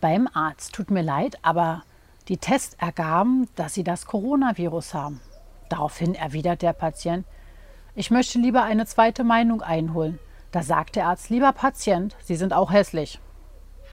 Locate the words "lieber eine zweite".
8.38-9.24